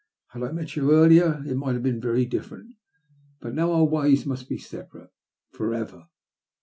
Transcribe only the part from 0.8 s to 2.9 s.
earlier it might have been very different—